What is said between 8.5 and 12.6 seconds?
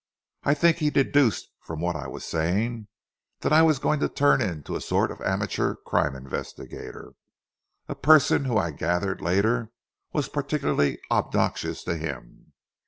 I gathered later was particularly obnoxious to him.